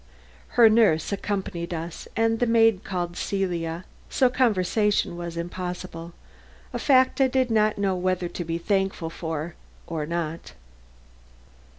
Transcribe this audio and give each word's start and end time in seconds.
Her 0.57 0.67
nurse 0.67 1.11
accompanied 1.11 1.75
us 1.75 2.07
and 2.15 2.39
the 2.39 2.47
maid 2.47 2.83
called 2.83 3.15
Celia, 3.15 3.85
so 4.09 4.31
conversation 4.31 5.15
was 5.15 5.37
impossible 5.37 6.13
a 6.73 6.79
fact 6.79 7.21
I 7.21 7.27
did 7.27 7.51
not 7.51 7.77
know 7.77 7.95
whether 7.95 8.27
to 8.27 8.43
be 8.43 8.57
thankful 8.57 9.11
for 9.11 9.53
or 9.85 10.07
not. 10.07 10.53